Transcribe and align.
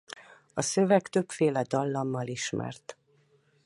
A 0.53 0.61
szöveg 0.61 1.01
többféle 1.07 1.61
dallammal 1.61 2.27
ismert. 2.27 2.97